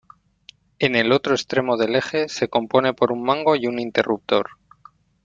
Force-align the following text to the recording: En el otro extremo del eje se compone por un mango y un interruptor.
En 0.79 0.95
el 0.95 1.11
otro 1.11 1.35
extremo 1.35 1.77
del 1.77 1.95
eje 1.95 2.27
se 2.27 2.47
compone 2.47 2.95
por 2.95 3.11
un 3.11 3.21
mango 3.21 3.55
y 3.55 3.67
un 3.67 3.77
interruptor. 3.77 4.49